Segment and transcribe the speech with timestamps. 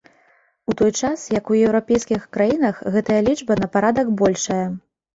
[0.71, 4.63] У той час, як у еўрапейскіх краінах гэтая лічба на парадак большая.